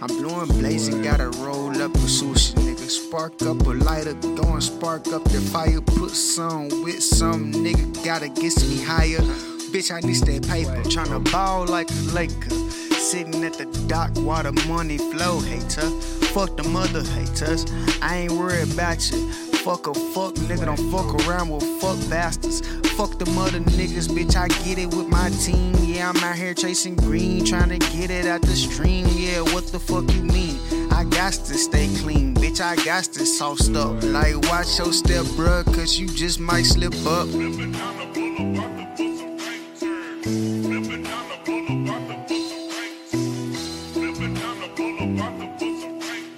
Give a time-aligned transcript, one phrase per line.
[0.00, 2.88] I'm blowing blazing, gotta roll up a sushi, nigga.
[2.88, 5.80] Spark up a lighter, go and spark up the fire.
[5.80, 9.18] Put some with some, nigga, gotta get me higher.
[9.72, 10.82] Bitch, I need that paper.
[10.88, 12.50] Tryna ball like a Laker.
[12.94, 15.90] Sitting at the dock while the money flow, hater.
[16.32, 17.66] Fuck the mother haters.
[18.00, 19.47] I ain't worried about you.
[19.68, 22.62] Fuck a fuck nigga, don't fuck around with fuck bastards.
[22.96, 25.74] Fuck the mother niggas, bitch, I get it with my team.
[25.82, 29.06] Yeah, I'm out here chasing green, trying to get it out the stream.
[29.10, 30.58] Yeah, what the fuck you mean?
[30.90, 34.02] I got to stay clean, bitch, I got to sauce up.
[34.04, 37.28] Like, watch your step, bruh, cause you just might slip up.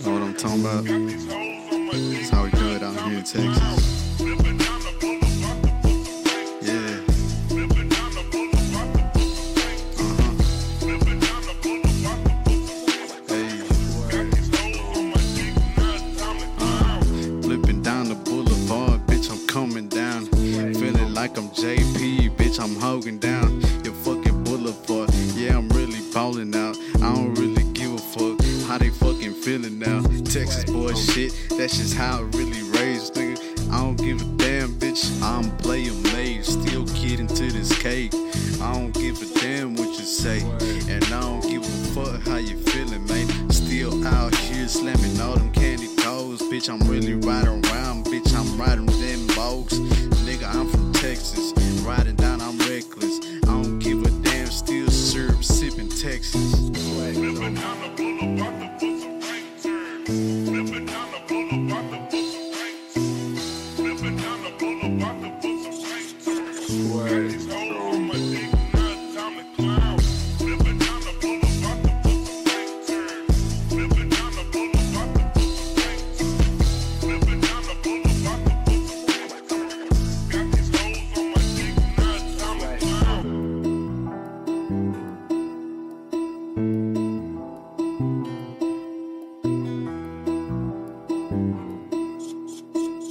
[0.00, 0.84] Know what I'm talking about?
[1.92, 2.69] That's how we do
[3.10, 4.20] here in Texas.
[6.62, 7.00] Yeah.
[16.58, 17.00] Uh-huh.
[17.42, 20.26] Flipping down the boulevard, bitch, I'm coming down.
[20.26, 25.10] Feeling like I'm JP, bitch, I'm holding down your fucking boulevard.
[25.34, 26.76] Yeah, I'm really balling out.
[26.96, 30.02] I don't really give a fuck how they fucking feeling now.
[30.24, 33.70] Texas boy shit, that's just how it really nigga.
[33.70, 35.22] I don't give a damn, bitch.
[35.22, 38.14] I'm playing made, still getting to this cake.
[38.60, 40.40] I don't give a damn what you say,
[40.88, 43.50] and I don't give a fuck how you feeling, man.
[43.50, 46.68] Still out here slamming all them candy toes, bitch.
[46.68, 48.34] I'm really riding around, bitch.
[48.34, 49.78] I'm riding them boats,
[50.24, 50.52] nigga.
[50.54, 53.20] I'm from Texas, riding down, I'm reckless.
[53.44, 56.70] I don't give a damn, still syrup sipping Texas.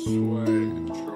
[0.10, 1.09] sway